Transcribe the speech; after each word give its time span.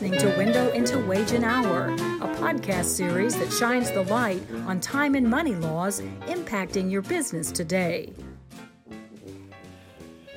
listening 0.00 0.20
to 0.20 0.38
Window 0.38 0.70
into 0.70 1.04
Wage 1.06 1.32
and 1.32 1.44
Hour, 1.44 1.88
a 1.88 2.28
podcast 2.36 2.84
series 2.84 3.36
that 3.36 3.52
shines 3.52 3.90
the 3.90 4.04
light 4.04 4.40
on 4.64 4.78
time 4.78 5.16
and 5.16 5.28
money 5.28 5.56
laws 5.56 6.00
impacting 6.26 6.88
your 6.88 7.02
business 7.02 7.50
today. 7.50 8.12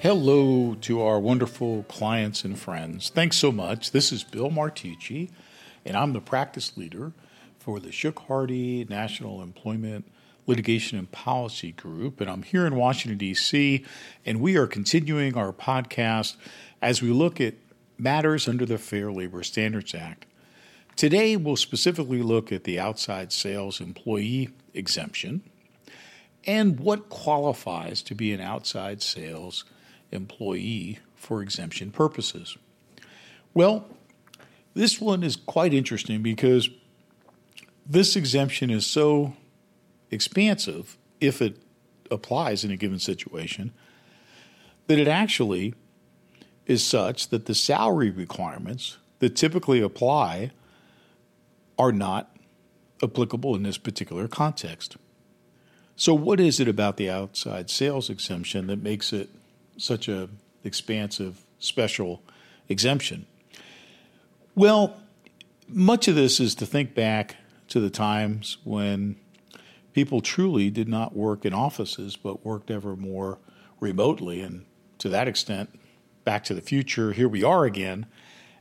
Hello 0.00 0.74
to 0.80 1.02
our 1.02 1.20
wonderful 1.20 1.84
clients 1.84 2.42
and 2.42 2.58
friends. 2.58 3.10
Thanks 3.10 3.36
so 3.36 3.52
much. 3.52 3.92
This 3.92 4.10
is 4.10 4.24
Bill 4.24 4.50
Martucci, 4.50 5.30
and 5.84 5.96
I'm 5.96 6.14
the 6.14 6.20
practice 6.20 6.76
leader 6.76 7.12
for 7.60 7.78
the 7.78 7.92
Shook 7.92 8.18
Hardy 8.22 8.84
National 8.90 9.40
Employment 9.40 10.04
Litigation 10.48 10.98
and 10.98 11.08
Policy 11.12 11.70
Group. 11.70 12.20
And 12.20 12.28
I'm 12.28 12.42
here 12.42 12.66
in 12.66 12.74
Washington, 12.74 13.18
D.C., 13.18 13.84
and 14.26 14.40
we 14.40 14.56
are 14.56 14.66
continuing 14.66 15.36
our 15.36 15.52
podcast 15.52 16.34
as 16.82 17.00
we 17.00 17.10
look 17.10 17.40
at 17.40 17.54
matters 17.98 18.48
under 18.48 18.66
the 18.66 18.78
Fair 18.78 19.12
Labor 19.12 19.42
Standards 19.42 19.94
Act. 19.94 20.26
Today, 20.96 21.36
we'll 21.36 21.56
specifically 21.56 22.22
look 22.22 22.52
at 22.52 22.64
the 22.64 22.78
outside 22.78 23.32
sales 23.32 23.80
employee 23.80 24.50
exemption 24.74 25.42
and 26.46 26.78
what 26.78 27.08
qualifies 27.08 28.02
to 28.02 28.14
be 28.14 28.32
an 28.32 28.40
outside 28.40 29.02
sales 29.02 29.64
employee 30.12 30.98
for 31.14 31.42
exemption 31.42 31.90
purposes. 31.90 32.56
Well, 33.54 33.86
this 34.74 35.00
one 35.00 35.22
is 35.22 35.36
quite 35.36 35.72
interesting 35.72 36.22
because 36.22 36.68
this 37.86 38.16
exemption 38.16 38.70
is 38.70 38.86
so 38.86 39.34
expansive, 40.10 40.96
if 41.20 41.40
it 41.40 41.56
applies 42.10 42.64
in 42.64 42.70
a 42.70 42.76
given 42.76 42.98
situation, 42.98 43.72
that 44.86 44.98
it 44.98 45.08
actually 45.08 45.74
is 46.66 46.84
such 46.84 47.28
that 47.28 47.46
the 47.46 47.54
salary 47.54 48.10
requirements 48.10 48.98
that 49.18 49.36
typically 49.36 49.80
apply 49.80 50.50
are 51.78 51.92
not 51.92 52.34
applicable 53.02 53.54
in 53.54 53.62
this 53.62 53.78
particular 53.78 54.28
context. 54.28 54.96
So, 55.96 56.14
what 56.14 56.40
is 56.40 56.58
it 56.58 56.68
about 56.68 56.96
the 56.96 57.10
outside 57.10 57.70
sales 57.70 58.10
exemption 58.10 58.66
that 58.66 58.82
makes 58.82 59.12
it 59.12 59.30
such 59.76 60.08
a 60.08 60.28
expansive 60.64 61.44
special 61.58 62.22
exemption? 62.68 63.26
Well, 64.54 64.96
much 65.68 66.08
of 66.08 66.14
this 66.14 66.40
is 66.40 66.54
to 66.56 66.66
think 66.66 66.94
back 66.94 67.36
to 67.68 67.80
the 67.80 67.90
times 67.90 68.58
when 68.64 69.16
people 69.92 70.20
truly 70.20 70.70
did 70.70 70.88
not 70.88 71.16
work 71.16 71.44
in 71.44 71.54
offices 71.54 72.16
but 72.16 72.44
worked 72.44 72.70
ever 72.70 72.96
more 72.96 73.38
remotely 73.80 74.40
and 74.40 74.66
to 74.98 75.08
that 75.08 75.28
extent 75.28 75.78
Back 76.24 76.44
to 76.44 76.54
the 76.54 76.60
Future, 76.60 77.12
here 77.12 77.28
we 77.28 77.42
are 77.42 77.64
again. 77.64 78.06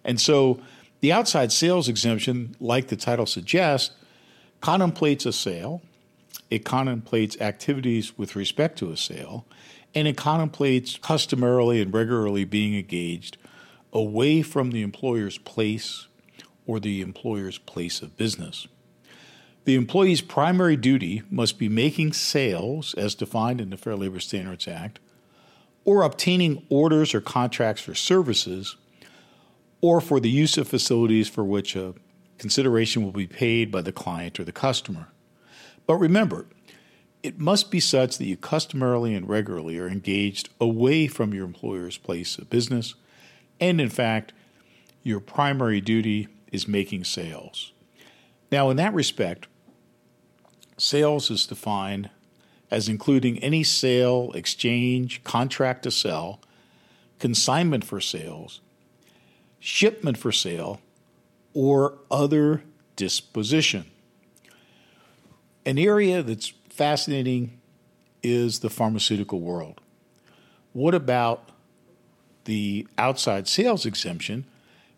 And 0.03 0.19
so 0.19 0.59
the 0.99 1.11
outside 1.11 1.51
sales 1.51 1.87
exemption, 1.87 2.55
like 2.59 2.87
the 2.87 2.95
title 2.95 3.25
suggests, 3.25 3.95
contemplates 4.61 5.25
a 5.25 5.33
sale, 5.33 5.81
it 6.49 6.65
contemplates 6.65 7.39
activities 7.41 8.17
with 8.17 8.35
respect 8.35 8.77
to 8.79 8.91
a 8.91 8.97
sale, 8.97 9.45
and 9.95 10.07
it 10.07 10.17
contemplates 10.17 10.97
customarily 10.97 11.81
and 11.81 11.93
regularly 11.93 12.45
being 12.45 12.75
engaged 12.75 13.37
away 13.91 14.41
from 14.41 14.71
the 14.71 14.81
employer's 14.81 15.37
place 15.37 16.07
or 16.65 16.79
the 16.79 17.01
employer's 17.01 17.57
place 17.57 18.01
of 18.01 18.17
business. 18.17 18.67
The 19.65 19.75
employee's 19.75 20.21
primary 20.21 20.75
duty 20.75 21.23
must 21.29 21.57
be 21.57 21.69
making 21.69 22.13
sales 22.13 22.93
as 22.95 23.15
defined 23.15 23.61
in 23.61 23.69
the 23.69 23.77
Fair 23.77 23.95
Labor 23.95 24.19
Standards 24.19 24.67
Act 24.67 24.99
or 25.85 26.03
obtaining 26.03 26.65
orders 26.69 27.13
or 27.13 27.21
contracts 27.21 27.81
for 27.81 27.95
services, 27.95 28.77
or 29.81 29.99
for 29.99 30.19
the 30.19 30.29
use 30.29 30.57
of 30.57 30.67
facilities 30.67 31.27
for 31.27 31.43
which 31.43 31.75
a 31.75 31.93
consideration 32.37 33.03
will 33.03 33.11
be 33.11 33.27
paid 33.27 33.71
by 33.71 33.81
the 33.81 33.91
client 33.91 34.39
or 34.39 34.43
the 34.43 34.51
customer. 34.51 35.09
But 35.85 35.95
remember, 35.95 36.47
it 37.21 37.39
must 37.39 37.71
be 37.71 37.79
such 37.79 38.17
that 38.17 38.25
you 38.25 38.37
customarily 38.37 39.13
and 39.15 39.27
regularly 39.27 39.77
are 39.77 39.87
engaged 39.87 40.49
away 40.59 41.07
from 41.07 41.33
your 41.33 41.45
employer's 41.45 41.97
place 41.97 42.37
of 42.37 42.49
business, 42.49 42.95
and 43.59 43.79
in 43.79 43.89
fact, 43.89 44.33
your 45.03 45.19
primary 45.19 45.81
duty 45.81 46.27
is 46.51 46.67
making 46.67 47.03
sales. 47.03 47.73
Now, 48.51 48.69
in 48.69 48.77
that 48.77 48.93
respect, 48.93 49.47
sales 50.77 51.29
is 51.31 51.45
defined 51.45 52.09
as 52.73 52.89
including 52.89 53.37
any 53.37 53.63
sale, 53.63 54.31
exchange, 54.33 55.23
contract 55.23 55.83
to 55.83 55.91
sell, 55.91 56.39
consignment 57.19 57.83
for 57.83 58.01
sales, 58.01 58.61
shipment 59.59 60.17
for 60.17 60.31
sale, 60.31 60.81
or 61.53 61.99
other 62.09 62.63
disposition. 62.95 63.85
An 65.67 65.77
area 65.77 66.23
that's 66.23 66.51
fascinating 66.67 67.59
is 68.23 68.61
the 68.61 68.71
pharmaceutical 68.71 69.39
world. 69.39 69.79
What 70.71 70.95
about 70.95 71.49
the 72.45 72.87
outside 72.97 73.47
sales 73.47 73.85
exemption 73.85 74.45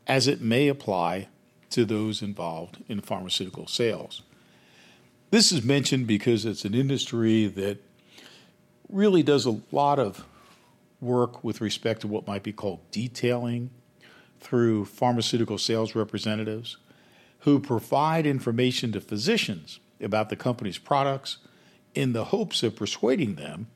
as 0.08 0.30
it 0.30 0.40
may 0.40 0.70
apply 0.70 1.28
to 1.72 1.84
those 1.84 2.22
involved 2.22 2.82
in 2.88 3.02
pharmaceutical 3.02 3.68
sales? 3.68 4.22
This 5.32 5.52
is 5.52 5.64
mentioned 5.64 6.08
because 6.08 6.46
it's 6.46 6.66
an 6.66 6.74
industry 6.74 7.48
that 7.48 7.80
really 8.90 9.24
does 9.24 9.46
a 9.46 9.60
lot 9.72 10.00
of 10.00 10.26
work 11.02 11.44
with 11.44 11.62
respect 11.62 12.02
to 12.02 12.08
what 12.08 12.28
might 12.28 12.44
be 12.44 12.54
called 12.54 12.80
detailing 12.92 13.72
through 14.40 14.86
pharmaceutical 14.86 15.58
sales 15.58 15.96
representatives 15.96 16.78
who 17.40 17.60
provide 17.60 18.26
information 18.26 18.92
to 18.92 19.02
physicians 19.02 19.80
about 20.00 20.30
the 20.30 20.36
company's 20.36 20.78
products 20.78 21.38
in 21.96 22.14
the 22.14 22.26
hopes 22.26 22.62
of 22.62 22.76
persuading 22.76 23.36
them 23.36 23.68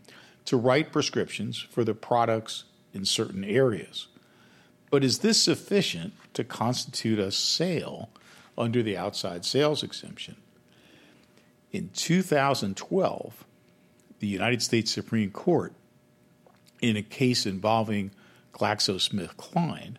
to 0.46 0.58
write 0.58 0.92
prescriptions 0.92 1.60
for 1.60 1.84
the 1.84 1.94
products 1.94 2.66
in 2.94 3.06
certain 3.06 3.44
areas. 3.44 4.08
But 4.92 5.04
is 5.04 5.20
this 5.20 5.42
sufficient 5.42 6.14
to 6.34 6.44
constitute 6.44 7.20
a 7.20 7.31
sale 7.31 8.10
under 8.58 8.84
the 8.84 8.98
outside 8.98 9.46
sales 9.46 9.84
exemption? 9.84 10.36
In 11.72 11.90
2012, 11.94 13.46
the 14.19 14.28
United 14.28 14.62
States 14.62 14.91
Supreme 14.91 15.31
Court, 15.31 15.74
in 16.81 16.97
a 16.97 17.03
case 17.03 17.46
involving 17.46 18.12
GlaxoSmithKline, 18.53 19.96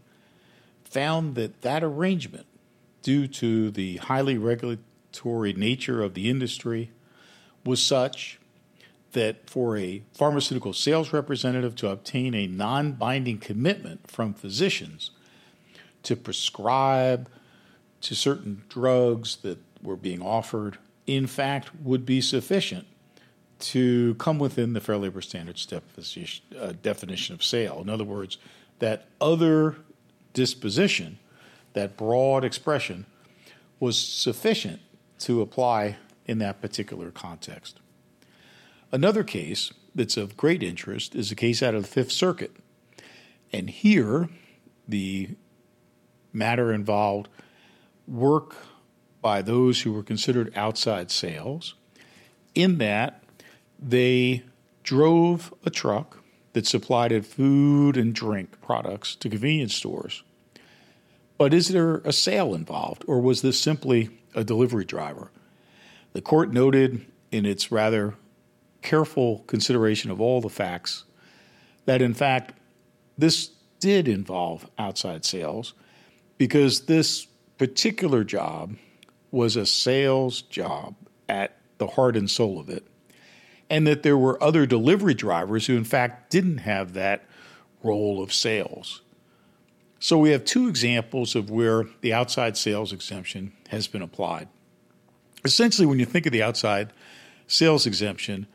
found 0.84 1.36
that 1.36 1.62
that 1.62 1.84
arrangement, 1.84 2.46
due 3.02 3.28
to 3.28 3.70
the 3.70 3.98
highly 3.98 4.36
regulatory 4.36 5.52
nature 5.52 6.02
of 6.02 6.14
the 6.14 6.28
industry, 6.28 6.90
was 7.64 7.80
such 7.80 8.40
that 9.12 9.48
for 9.48 9.76
a 9.76 10.02
pharmaceutical 10.12 10.72
sales 10.72 11.12
representative 11.12 11.76
to 11.76 11.88
obtain 11.88 12.34
a 12.34 12.46
non 12.46 12.92
binding 12.92 13.38
commitment 13.38 14.10
from 14.10 14.34
physicians 14.34 15.10
to 16.02 16.16
prescribe 16.16 17.28
to 18.00 18.14
certain 18.14 18.62
drugs 18.68 19.36
that 19.36 19.58
were 19.82 19.96
being 19.96 20.22
offered 20.22 20.78
in 21.10 21.26
fact, 21.26 21.74
would 21.82 22.06
be 22.06 22.20
sufficient 22.20 22.86
to 23.58 24.14
come 24.14 24.38
within 24.38 24.74
the 24.74 24.80
Fair 24.80 24.96
Labor 24.96 25.20
Standards 25.20 25.66
definition, 25.66 26.44
uh, 26.56 26.72
definition 26.82 27.34
of 27.34 27.42
sale. 27.42 27.80
In 27.80 27.88
other 27.88 28.04
words, 28.04 28.38
that 28.78 29.08
other 29.20 29.74
disposition, 30.34 31.18
that 31.72 31.96
broad 31.96 32.44
expression, 32.44 33.06
was 33.80 33.98
sufficient 33.98 34.80
to 35.18 35.42
apply 35.42 35.96
in 36.26 36.38
that 36.38 36.60
particular 36.62 37.10
context. 37.10 37.80
Another 38.92 39.24
case 39.24 39.72
that's 39.92 40.16
of 40.16 40.36
great 40.36 40.62
interest 40.62 41.16
is 41.16 41.32
a 41.32 41.34
case 41.34 41.60
out 41.60 41.74
of 41.74 41.82
the 41.82 41.88
Fifth 41.88 42.12
Circuit. 42.12 42.54
And 43.52 43.68
here, 43.68 44.28
the 44.86 45.30
matter 46.32 46.72
involved 46.72 47.28
work 48.06 48.54
by 49.20 49.42
those 49.42 49.82
who 49.82 49.92
were 49.92 50.02
considered 50.02 50.52
outside 50.56 51.10
sales, 51.10 51.74
in 52.54 52.78
that 52.78 53.22
they 53.78 54.42
drove 54.82 55.52
a 55.64 55.70
truck 55.70 56.18
that 56.52 56.66
supplied 56.66 57.24
food 57.24 57.96
and 57.96 58.14
drink 58.14 58.60
products 58.60 59.14
to 59.14 59.28
convenience 59.28 59.74
stores. 59.74 60.22
But 61.38 61.54
is 61.54 61.68
there 61.68 61.96
a 61.98 62.12
sale 62.12 62.54
involved, 62.54 63.04
or 63.06 63.20
was 63.20 63.42
this 63.42 63.58
simply 63.58 64.10
a 64.34 64.44
delivery 64.44 64.84
driver? 64.84 65.30
The 66.12 66.20
court 66.20 66.52
noted 66.52 67.06
in 67.30 67.46
its 67.46 67.70
rather 67.70 68.14
careful 68.82 69.44
consideration 69.46 70.10
of 70.10 70.20
all 70.20 70.40
the 70.40 70.48
facts 70.48 71.04
that, 71.84 72.02
in 72.02 72.14
fact, 72.14 72.58
this 73.16 73.50
did 73.78 74.08
involve 74.08 74.68
outside 74.78 75.24
sales 75.24 75.74
because 76.36 76.82
this 76.82 77.26
particular 77.58 78.24
job 78.24 78.76
was 79.30 79.56
a 79.56 79.66
sales 79.66 80.42
job 80.42 80.94
at 81.28 81.56
the 81.78 81.86
heart 81.86 82.16
and 82.16 82.30
soul 82.30 82.58
of 82.58 82.68
it, 82.68 82.86
and 83.68 83.86
that 83.86 84.02
there 84.02 84.18
were 84.18 84.42
other 84.42 84.66
delivery 84.66 85.14
drivers 85.14 85.66
who, 85.66 85.76
in 85.76 85.84
fact, 85.84 86.30
didn't 86.30 86.58
have 86.58 86.92
that 86.94 87.24
role 87.82 88.22
of 88.22 88.32
sales. 88.32 89.02
So 89.98 90.18
we 90.18 90.30
have 90.30 90.44
two 90.44 90.68
examples 90.68 91.34
of 91.34 91.50
where 91.50 91.84
the 92.00 92.12
outside 92.12 92.56
sales 92.56 92.92
exemption 92.92 93.52
has 93.68 93.86
been 93.86 94.02
applied. 94.02 94.48
Essentially, 95.44 95.86
when 95.86 95.98
you 95.98 96.06
think 96.06 96.26
of 96.26 96.32
the 96.32 96.42
outside 96.42 96.92
sales 97.46 97.86
exemption, 97.86 98.46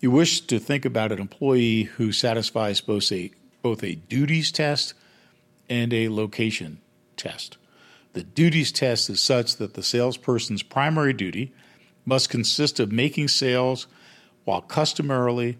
you 0.00 0.10
wish 0.10 0.40
to 0.42 0.58
think 0.58 0.84
about 0.84 1.12
an 1.12 1.20
employee 1.20 1.84
who 1.84 2.12
satisfies 2.12 2.80
both 2.80 3.10
a 3.12 3.30
both 3.60 3.82
a 3.82 3.96
duties 3.96 4.52
test 4.52 4.94
and 5.68 5.92
a 5.92 6.08
location 6.08 6.80
test. 7.16 7.56
The 8.12 8.22
duties 8.22 8.72
test 8.72 9.10
is 9.10 9.22
such 9.22 9.56
that 9.56 9.74
the 9.74 9.82
salesperson's 9.82 10.62
primary 10.62 11.12
duty 11.12 11.52
must 12.04 12.30
consist 12.30 12.80
of 12.80 12.90
making 12.90 13.28
sales 13.28 13.86
while 14.44 14.62
customarily 14.62 15.58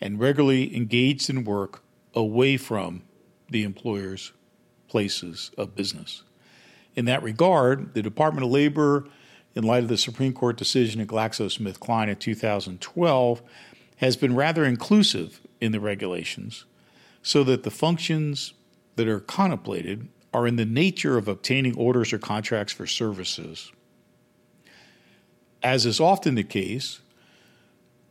and 0.00 0.20
regularly 0.20 0.76
engaged 0.76 1.28
in 1.28 1.44
work 1.44 1.82
away 2.14 2.56
from 2.56 3.02
the 3.50 3.64
employer's 3.64 4.32
places 4.88 5.50
of 5.58 5.74
business. 5.74 6.22
In 6.94 7.04
that 7.06 7.22
regard, 7.22 7.94
the 7.94 8.02
Department 8.02 8.44
of 8.44 8.50
Labor, 8.50 9.08
in 9.54 9.64
light 9.64 9.82
of 9.82 9.88
the 9.88 9.96
Supreme 9.96 10.32
Court 10.32 10.56
decision 10.56 11.00
in 11.00 11.06
GlaxoSmithKline 11.06 12.08
in 12.08 12.16
2012, 12.16 13.42
has 13.96 14.16
been 14.16 14.36
rather 14.36 14.64
inclusive 14.64 15.40
in 15.60 15.72
the 15.72 15.80
regulations 15.80 16.64
so 17.22 17.42
that 17.44 17.64
the 17.64 17.70
functions 17.70 18.54
that 18.96 19.08
are 19.08 19.20
contemplated 19.20 20.08
are 20.32 20.46
in 20.46 20.56
the 20.56 20.64
nature 20.64 21.16
of 21.16 21.28
obtaining 21.28 21.76
orders 21.76 22.12
or 22.12 22.18
contracts 22.18 22.72
for 22.72 22.86
services. 22.86 23.72
As 25.62 25.86
is 25.86 26.00
often 26.00 26.34
the 26.34 26.44
case, 26.44 27.00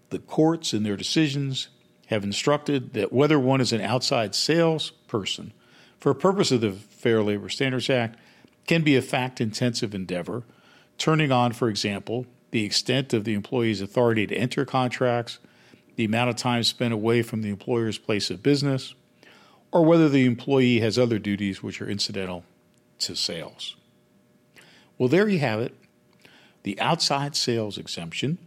the 0.10 0.20
courts 0.20 0.74
in 0.74 0.84
their 0.84 0.98
decisions 0.98 1.70
have 2.08 2.24
instructed 2.24 2.94
that 2.94 3.14
whether 3.14 3.40
one 3.40 3.62
is 3.62 3.74
an 3.74 3.82
outside 3.82 4.34
salesperson 4.34 5.54
for 6.00 6.12
a 6.12 6.16
purpose 6.16 6.52
of 6.52 6.62
the 6.62 6.72
Fair 6.72 7.22
Labor 7.22 7.50
Standards 7.50 7.90
Act 7.90 8.20
can 8.66 8.84
be 8.84 8.96
a 8.96 9.02
fact 9.02 9.42
intensive 9.42 9.96
endeavor, 9.96 10.44
turning 10.98 11.32
on, 11.32 11.54
for 11.54 11.70
example, 11.70 12.26
the 12.52 12.66
extent 12.66 13.14
of 13.14 13.24
the 13.24 13.34
employee's 13.34 13.82
authority 13.82 14.28
to 14.28 14.36
enter 14.36 14.66
contracts, 14.66 15.40
the 15.96 16.06
amount 16.06 16.30
of 16.30 16.36
time 16.36 16.64
spent 16.64 16.94
away 16.94 17.22
from 17.22 17.42
the 17.42 17.50
employer's 17.50 17.98
place 17.98 18.30
of 18.30 18.44
business, 18.44 18.94
or 19.78 19.86
whether 19.86 20.10
the 20.10 20.26
employee 20.26 20.80
has 20.80 20.98
other 20.98 21.20
duties 21.20 21.62
which 21.62 21.80
are 21.80 21.88
incidental 21.88 22.44
to 22.98 23.16
sales. 23.16 23.76
Well, 24.98 25.08
there 25.08 25.30
you 25.30 25.38
have 25.38 25.60
it 25.60 25.76
the 26.64 26.80
outside 26.82 27.36
sales 27.36 27.78
exemption. 27.78 28.40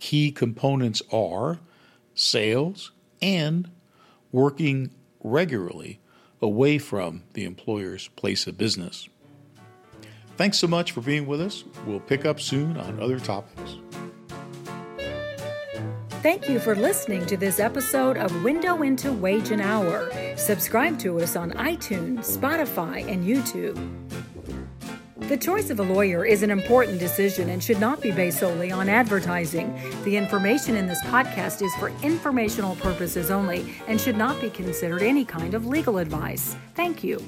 Key 0.00 0.32
components 0.32 1.02
are 1.12 1.60
sales 2.14 2.92
and 3.20 3.70
working 4.32 4.90
regularly 5.22 6.00
away 6.40 6.78
from 6.78 7.24
the 7.34 7.44
employer's 7.44 8.08
place 8.08 8.46
of 8.46 8.56
business. 8.56 9.10
Thanks 10.38 10.58
so 10.58 10.66
much 10.66 10.92
for 10.92 11.02
being 11.02 11.26
with 11.26 11.42
us. 11.42 11.62
We'll 11.86 12.00
pick 12.00 12.24
up 12.24 12.40
soon 12.40 12.78
on 12.78 12.98
other 12.98 13.20
topics. 13.20 13.76
Thank 16.22 16.48
you 16.48 16.60
for 16.60 16.76
listening 16.76 17.26
to 17.26 17.36
this 17.36 17.58
episode 17.58 18.16
of 18.16 18.44
Window 18.44 18.82
into 18.82 19.12
Wage 19.12 19.50
and 19.50 19.60
Hour. 19.60 20.08
Subscribe 20.36 20.96
to 21.00 21.18
us 21.18 21.34
on 21.34 21.50
iTunes, 21.54 22.38
Spotify, 22.38 23.04
and 23.10 23.24
YouTube. 23.24 23.76
The 25.28 25.36
choice 25.36 25.70
of 25.70 25.80
a 25.80 25.82
lawyer 25.82 26.24
is 26.24 26.44
an 26.44 26.52
important 26.52 27.00
decision 27.00 27.48
and 27.48 27.60
should 27.60 27.80
not 27.80 28.00
be 28.00 28.12
based 28.12 28.38
solely 28.38 28.70
on 28.70 28.88
advertising. 28.88 29.76
The 30.04 30.16
information 30.16 30.76
in 30.76 30.86
this 30.86 31.02
podcast 31.06 31.60
is 31.60 31.74
for 31.74 31.88
informational 32.04 32.76
purposes 32.76 33.32
only 33.32 33.74
and 33.88 34.00
should 34.00 34.16
not 34.16 34.40
be 34.40 34.48
considered 34.48 35.02
any 35.02 35.24
kind 35.24 35.54
of 35.54 35.66
legal 35.66 35.98
advice. 35.98 36.54
Thank 36.76 37.02
you. 37.02 37.20